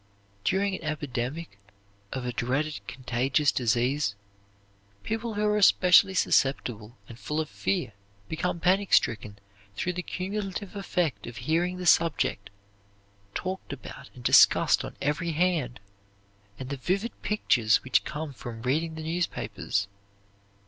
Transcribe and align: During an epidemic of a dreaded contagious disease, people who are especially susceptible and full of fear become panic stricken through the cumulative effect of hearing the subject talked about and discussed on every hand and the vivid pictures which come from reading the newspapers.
During 0.43 0.73
an 0.77 0.83
epidemic 0.83 1.59
of 2.11 2.25
a 2.25 2.31
dreaded 2.33 2.79
contagious 2.87 3.51
disease, 3.51 4.15
people 5.03 5.35
who 5.35 5.45
are 5.45 5.57
especially 5.57 6.15
susceptible 6.15 6.97
and 7.07 7.19
full 7.19 7.39
of 7.39 7.47
fear 7.47 7.93
become 8.27 8.59
panic 8.59 8.93
stricken 8.93 9.37
through 9.75 9.93
the 9.93 10.01
cumulative 10.01 10.75
effect 10.75 11.27
of 11.27 11.37
hearing 11.37 11.77
the 11.77 11.85
subject 11.85 12.49
talked 13.35 13.71
about 13.71 14.09
and 14.15 14.23
discussed 14.23 14.83
on 14.83 14.97
every 15.03 15.33
hand 15.33 15.79
and 16.57 16.69
the 16.69 16.77
vivid 16.77 17.21
pictures 17.21 17.83
which 17.83 18.03
come 18.03 18.33
from 18.33 18.63
reading 18.63 18.95
the 18.95 19.03
newspapers. 19.03 19.87